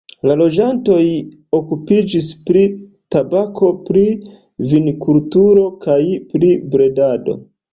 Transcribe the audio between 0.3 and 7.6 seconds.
loĝantoj okupiĝis pri tabako, pri vinkulturo kaj pri bredado.